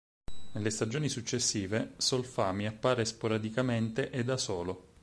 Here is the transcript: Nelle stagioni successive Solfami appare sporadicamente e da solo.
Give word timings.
Nelle 0.53 0.71
stagioni 0.71 1.09
successive 1.09 1.93
Solfami 1.97 2.65
appare 2.65 3.05
sporadicamente 3.05 4.09
e 4.09 4.23
da 4.23 4.35
solo. 4.35 4.93